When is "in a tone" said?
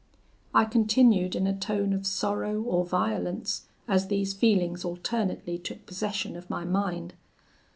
1.35-1.93